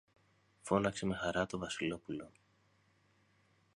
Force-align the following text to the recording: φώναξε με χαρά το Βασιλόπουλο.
φώναξε 0.61 1.05
με 1.05 1.15
χαρά 1.15 1.45
το 1.45 1.57
Βασιλόπουλο. 1.57 2.31